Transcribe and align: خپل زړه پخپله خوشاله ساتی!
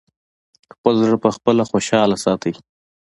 خپل 0.73 0.93
زړه 1.05 1.17
پخپله 1.23 1.63
خوشاله 1.69 2.17
ساتی! 2.23 2.53